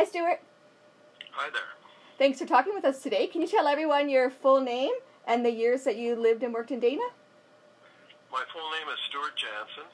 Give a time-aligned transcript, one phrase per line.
[0.00, 0.40] Hi, Stuart.
[1.36, 1.76] Hi there.
[2.16, 3.28] Thanks for talking with us today.
[3.28, 4.96] Can you tell everyone your full name
[5.28, 7.04] and the years that you lived and worked in Dana?
[8.32, 9.84] My full name is Stuart Jansen,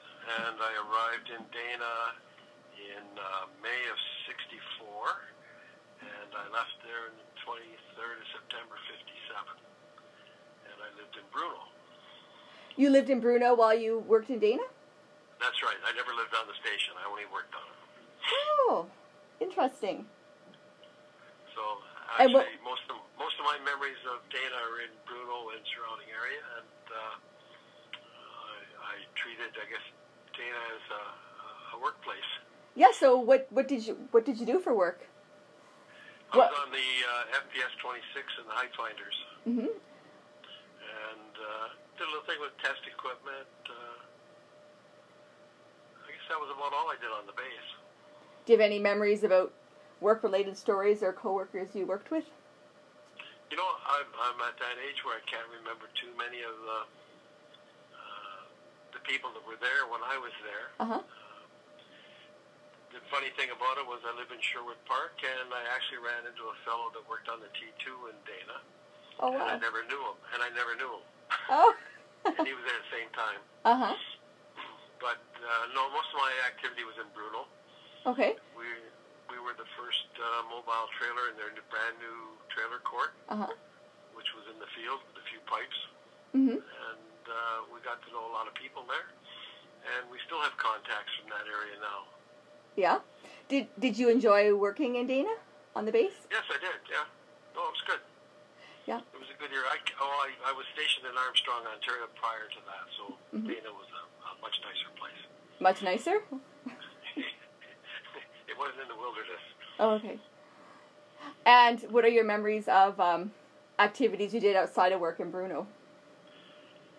[0.47, 2.15] and I arrived in Dana
[2.79, 3.99] in uh, May of
[4.31, 4.95] 64,
[5.99, 9.43] and I left there on the 23rd of September 57,
[10.71, 11.67] and I lived in Bruno.
[12.79, 14.63] You lived in Bruno while you worked in Dana?
[15.43, 15.75] That's right.
[15.83, 16.95] I never lived on the station.
[16.95, 17.76] I only worked on it.
[19.57, 20.05] Interesting.
[21.57, 21.61] So
[22.13, 26.13] actually, what- most of most of my memories of Dana are in Bruno and surrounding
[26.13, 29.81] area, and uh, I, I treated, I guess,
[30.37, 31.01] Dana as a,
[31.73, 32.29] a workplace.
[32.77, 32.93] Yeah.
[32.93, 35.01] So what what did you what did you do for work?
[36.31, 39.73] I What- was on the uh, FPS 26 and the Height Finders, hmm
[41.09, 41.67] and uh,
[41.97, 43.49] did a little thing with test equipment.
[43.65, 43.73] Uh,
[46.05, 47.69] I guess that was about all I did on the base.
[48.47, 49.51] Do you have any memories about
[49.99, 52.23] work related stories or coworkers you worked with?
[53.51, 56.79] You know, I'm, I'm at that age where I can't remember too many of the
[57.91, 58.39] uh,
[58.95, 60.71] the people that were there when I was there.
[60.79, 61.03] Uh huh.
[62.95, 66.23] The funny thing about it was I live in Sherwood Park, and I actually ran
[66.23, 68.63] into a fellow that worked on the T2 in Dana,
[69.19, 69.43] Oh wow.
[69.43, 71.03] and I never knew him, and I never knew him,
[71.51, 71.75] Oh.
[72.31, 73.43] and he was there at the same time.
[73.67, 73.95] uh huh.
[75.03, 77.43] But uh, no, most of my activity was in Bruno.
[78.07, 78.39] Okay.
[78.55, 78.63] We
[79.27, 82.17] we were the first uh, mobile trailer in their brand new
[82.47, 83.51] trailer court, Uh huh.
[84.15, 85.79] which was in the field with a few pipes,
[86.31, 86.63] Mhm.
[86.63, 89.07] and uh, we got to know a lot of people there,
[89.91, 92.07] and we still have contacts from that area now.
[92.79, 92.99] Yeah.
[93.51, 95.35] Did Did you enjoy working in Dana
[95.75, 96.15] on the base?
[96.31, 96.79] Yes, I did.
[96.87, 97.03] Yeah,
[97.55, 97.99] no, it was good.
[98.87, 99.03] Yeah.
[99.11, 99.67] It was a good year.
[99.67, 103.03] I, oh, I, I was stationed in Armstrong, Ontario prior to that, so
[103.35, 103.47] Mhm.
[103.51, 105.21] Dana was a, a much nicer place.
[105.59, 106.23] Much nicer.
[108.47, 109.43] it wasn't in the wilderness.
[109.79, 110.19] Oh, okay.
[111.45, 113.31] And what are your memories of um,
[113.79, 115.67] activities you did outside of work in Bruno?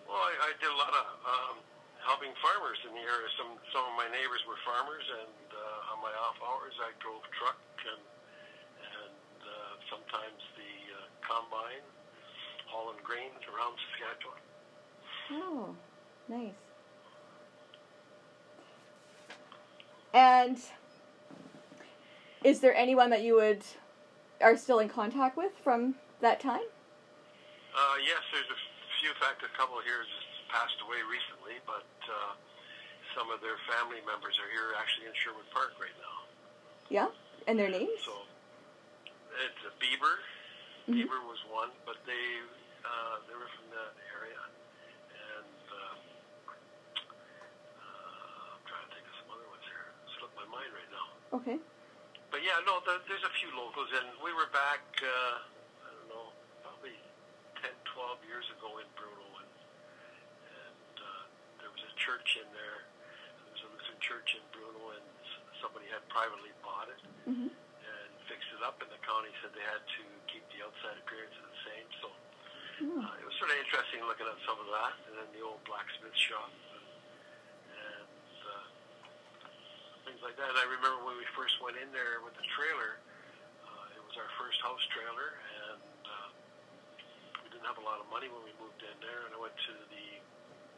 [0.07, 1.55] Well, I, I did a lot of um,
[2.01, 3.29] helping farmers in the area.
[3.37, 7.21] Some some of my neighbors were farmers, and uh, on my off hours, I drove
[7.37, 8.01] truck and
[8.79, 11.85] and uh, sometimes the uh, combine
[12.65, 14.41] hauling grain around Saskatchewan.
[15.31, 15.75] Oh,
[16.27, 16.57] nice.
[20.13, 20.57] And
[22.43, 23.63] is there anyone that you would
[24.41, 26.63] are still in contact with from that time?
[27.75, 28.59] Uh, yes, there's a
[28.99, 29.09] few.
[29.11, 30.13] In fact, a couple here has
[30.51, 32.33] passed away recently, but uh,
[33.15, 36.15] some of their family members are here actually in Sherwood Park right now.
[36.89, 37.09] Yeah,
[37.47, 37.99] and their names?
[38.03, 38.25] So
[39.45, 40.19] it's a Bieber.
[40.89, 41.05] Mhm.
[41.05, 42.25] Bieber was one, but they
[42.81, 44.41] uh, they were from that area,
[45.13, 45.93] and uh,
[47.77, 49.85] uh, I'm trying to think of some other ones here.
[50.07, 51.05] It's slipped my mind right now.
[51.37, 51.57] Okay.
[52.39, 54.79] But yeah, no, the, there's a few locals, and we were back.
[55.03, 55.43] Uh,
[55.83, 56.31] I don't know,
[56.63, 56.95] probably
[57.59, 59.51] 10, 12 years ago in Bruno, and,
[60.47, 61.23] and uh,
[61.59, 62.87] there was a church in there.
[63.43, 65.03] There was a Lutheran church in Bruno, and
[65.59, 69.67] somebody had privately bought it hmm and fixed it up, and the county said they
[69.67, 71.87] had to keep the outside appearance the same.
[71.99, 72.07] So
[72.79, 73.03] Hmm.
[73.03, 75.59] uh, it was sort of interesting looking at some of that, and then the old
[75.67, 76.87] blacksmith shop, and,
[78.07, 78.63] and uh,
[80.09, 80.49] things like that.
[80.57, 82.97] I remember when we first went in there with the trailer,
[83.61, 85.37] uh, it was our first house trailer,
[85.69, 86.29] and uh,
[87.45, 89.29] we didn't have a lot of money when we moved in there.
[89.29, 90.07] And I went to the,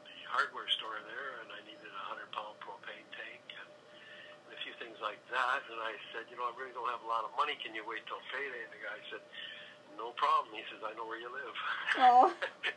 [0.03, 4.59] the hardware store there, and I needed a hundred pound propane tank and, and a
[4.67, 5.63] few things like that.
[5.71, 7.55] And I said, you know, I really don't have a lot of money.
[7.63, 8.67] Can you wait till payday?
[8.67, 9.23] And the guy said,
[9.95, 10.51] no problem.
[10.51, 11.55] He says, I know where you live.
[12.03, 12.27] Oh.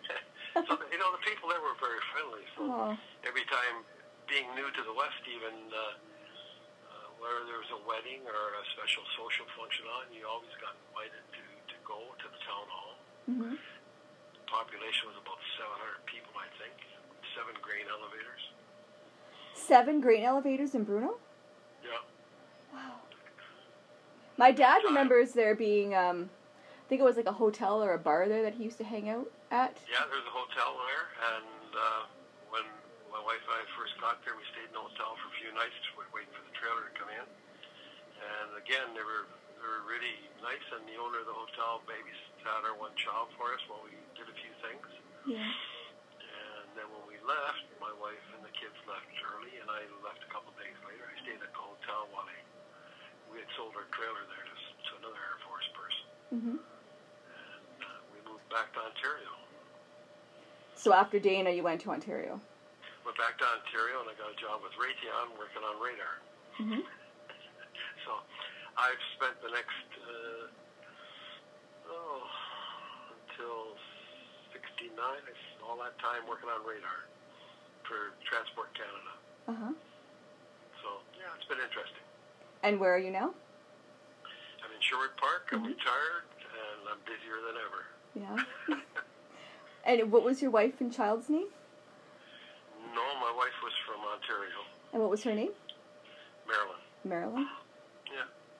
[0.71, 2.47] so, you know, the people there were very friendly.
[2.55, 2.95] So Oh.
[3.27, 3.83] every time,
[4.31, 6.01] being new to the West, even uh,
[7.23, 11.23] where there was a wedding or a special social function on, you always got invited
[11.35, 11.43] to,
[11.73, 12.95] to go to the town hall.
[13.27, 16.75] hmm The population was about 700 people, I think.
[17.35, 18.43] Seven grain elevators.
[19.55, 21.17] Seven grain elevators in Bruno?
[21.83, 22.03] Yeah.
[22.73, 23.01] Wow.
[24.37, 27.99] My dad remembers there being, um, I think it was like a hotel or a
[28.03, 29.79] bar there that he used to hang out at.
[29.87, 31.05] Yeah, there was a hotel there,
[31.39, 32.03] and uh,
[32.51, 32.67] when
[33.15, 35.55] my wife and I first got there, we stayed in the hotel for a few
[35.55, 35.75] nights,
[36.11, 37.25] waiting for the trailer to come in.
[37.25, 39.29] And again, they were
[39.61, 43.53] they were really nice, and the owner of the hotel babysat our one child for
[43.57, 44.85] us while we did a few things.
[45.25, 45.41] Yeah.
[45.41, 50.21] And then when we left, my wife and the kids left early, and I left
[50.25, 51.05] a couple days later.
[51.09, 52.41] I stayed at the hotel while they,
[53.33, 56.59] we had sold our trailer there to, to another Air Force person, Mm-hmm.
[56.61, 59.33] and uh, we moved back to Ontario.
[60.77, 62.37] So after Dana, you went to Ontario.
[63.07, 66.15] Went back to Ontario and I got a job with Raytheon working on radar.
[66.59, 67.04] hmm I
[68.85, 70.45] I've spent the next uh,
[71.89, 72.21] oh
[73.17, 73.73] until
[74.53, 74.93] '69,
[75.65, 77.09] all that time working on radar
[77.89, 79.13] for Transport Canada.
[79.49, 79.75] Uh huh.
[80.85, 82.05] So yeah, it's been interesting.
[82.61, 83.33] And where are you now?
[84.61, 85.49] I'm in Sherwood Park.
[85.53, 85.73] I'm Mhm.
[85.73, 87.81] retired, and I'm busier than ever.
[88.21, 88.37] Yeah.
[89.89, 91.49] and what was your wife and child's name?
[92.93, 94.61] No, my wife was from Ontario,
[94.93, 95.53] And what was her name?
[96.47, 96.77] Marilyn.
[97.03, 97.49] Marilyn.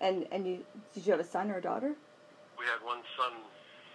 [0.05, 0.61] And and you
[0.93, 1.97] did you have a son or a daughter?
[2.61, 3.33] We had one son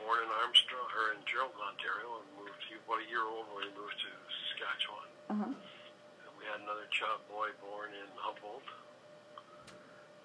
[0.02, 2.66] born in Armstrong or in Gerald, Ontario, and moved.
[2.66, 4.10] He was about a year old when he moved to
[4.50, 5.10] Saskatchewan.
[5.30, 5.54] Uh huh.
[5.54, 8.66] And we had another child boy born in Humboldt,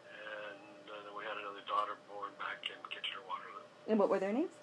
[0.08, 3.68] and uh, then we had another daughter born back in Kitchener Waterloo.
[3.84, 4.56] And what were their names?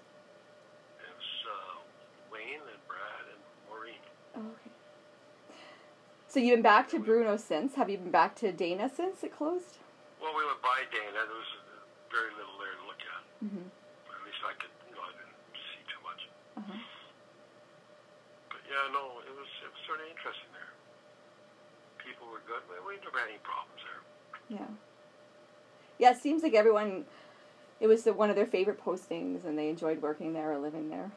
[1.05, 1.85] It was uh,
[2.33, 4.01] Wayne and Brad and Maureen.
[4.33, 4.73] Oh, okay.
[6.25, 7.77] So you've been back to Bruno since.
[7.77, 9.77] Have you been back to Dana since it closed?
[10.81, 11.13] We went.
[11.13, 11.51] There was
[12.09, 13.21] very little there to look at.
[13.45, 13.67] Mm-hmm.
[14.09, 16.21] At least I could, you know, I didn't see too much.
[16.57, 16.79] Uh-huh.
[18.49, 20.73] But yeah, no, it was it was sort of interesting there.
[22.01, 22.65] People were good.
[22.65, 24.01] We, we never had any problems there.
[24.49, 24.71] Yeah.
[26.01, 27.05] Yeah, it seems like everyone.
[27.81, 30.89] It was the, one of their favorite postings, and they enjoyed working there or living
[30.89, 31.11] there.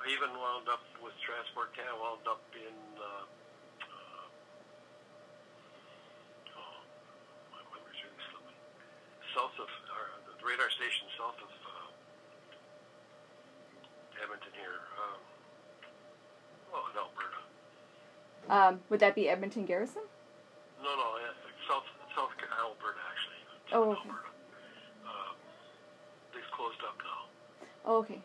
[0.00, 1.96] I even wound up with Transport Canada.
[2.00, 2.76] Wound up in.
[2.96, 3.24] Uh,
[6.56, 6.80] oh,
[7.52, 8.56] my memory's really slipping.
[9.36, 11.92] South of or the radar station south of uh,
[14.24, 14.80] Edmonton here.
[14.96, 15.20] Um,
[16.72, 17.44] oh, in Alberta.
[18.48, 20.02] Um, would that be Edmonton Garrison?
[20.80, 21.36] No, no, yeah,
[21.68, 21.84] South
[22.16, 23.40] South Alberta actually.
[23.76, 24.08] Oh, okay.
[24.08, 24.30] Alberta.
[25.04, 25.34] Um,
[26.32, 27.20] they've closed up now.
[27.84, 28.20] Oh, okay.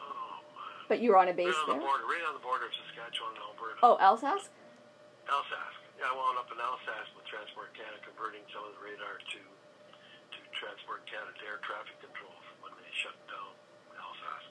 [0.00, 0.88] Oh man.
[0.88, 1.80] But you were on a base right on there.
[1.80, 3.76] the border, right on the border of Saskatchewan and Alberta.
[3.84, 4.48] Oh, Alsask.
[5.28, 5.78] Alsask.
[6.00, 9.40] Yeah, I wound up in Alsask with Transport Canada converting some of the radar to
[9.40, 12.34] to Transport Canada air traffic control
[12.64, 13.52] when they shut down
[14.00, 14.48] Alsask.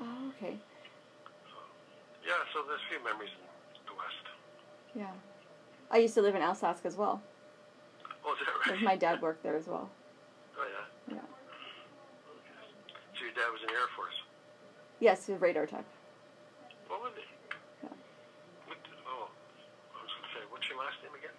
[0.00, 0.56] Oh, okay.
[2.26, 4.24] Yeah, so there's a few memories in the west.
[4.96, 5.12] Yeah.
[5.90, 7.22] I used to live in Alsask as well.
[8.24, 8.82] Oh, is that right?
[8.82, 9.90] My dad worked there as well.
[10.56, 11.18] Oh yeah.
[11.18, 11.26] Yeah.
[13.18, 14.14] So your dad was in the Air Force.
[15.00, 15.82] Yes, the radar tech.
[16.86, 17.26] What was he?
[17.82, 17.90] Yeah.
[18.70, 21.34] What oh, I was going to say, what's your last name again?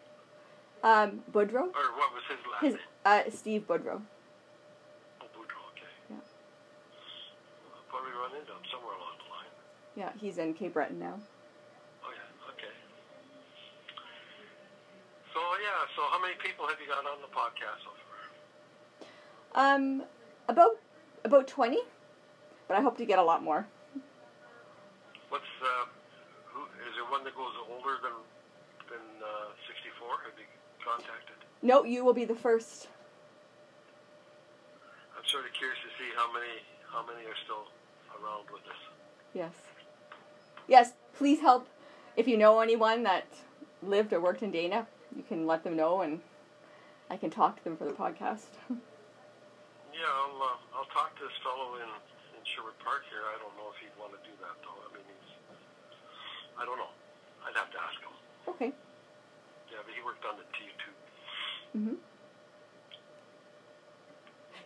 [0.84, 1.72] Um, Boudreaux.
[1.72, 2.84] Or what was his last His name?
[3.08, 4.04] uh, Steve Boudreaux.
[5.24, 5.88] Oh, Boudreaux, okay.
[6.12, 6.20] Yeah.
[6.20, 9.05] Well, I'll probably run into him somewhere along.
[9.96, 11.20] Yeah, he's in Cape Breton now.
[12.04, 12.74] Oh, yeah, okay.
[15.34, 17.92] So, yeah, so how many people have you got on the podcast so
[19.54, 19.76] far?
[19.76, 20.04] Um,
[20.50, 20.78] about
[21.24, 21.80] about twenty,
[22.68, 23.66] but I hope to get a lot more.
[25.30, 25.86] What's, uh,
[26.46, 28.14] who, is there one that goes older than,
[28.92, 30.08] than uh, 64?
[30.24, 30.46] Have you
[30.86, 31.36] contacted?
[31.64, 32.88] No, you will be the first.
[35.18, 37.66] I'm sort of curious to see how many, how many are still
[38.22, 38.82] around with us.
[39.34, 39.52] Yes.
[40.68, 41.68] Yes, please help.
[42.16, 43.26] If you know anyone that
[43.84, 46.22] lived or worked in Dana, you can let them know, and
[47.10, 48.48] I can talk to them for the podcast.
[49.96, 53.24] Yeah, I'll uh, I'll talk to this fellow in in Sherwood Park here.
[53.32, 54.76] I don't know if he'd want to do that though.
[54.84, 55.32] I mean, he's
[56.60, 56.92] I don't know.
[57.48, 58.12] I'd have to ask him.
[58.52, 58.76] okay.
[59.72, 60.92] Yeah, but he worked on the T two.
[61.80, 61.96] Mhm.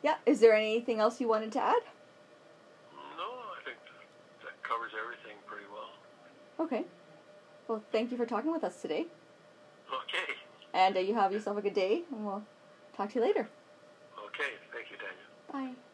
[0.02, 0.18] Yeah.
[0.26, 1.86] Is there anything else you wanted to add?
[3.14, 3.78] No, I think
[4.42, 5.38] that covers everything.
[6.60, 6.86] Okay.
[7.68, 9.06] Well, thank you for talking with us today,
[9.94, 10.34] Okay.
[10.74, 12.44] and uh, you have yourself a good day, and we'll
[12.96, 13.48] talk to you later.
[14.26, 14.52] Okay.
[14.74, 15.76] Thank you, Daniel.
[15.76, 15.89] Bye.